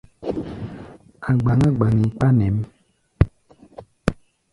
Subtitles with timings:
[1.27, 2.57] A̧ gbaŋgá gbaŋgi kpa nɛ̌ʼm.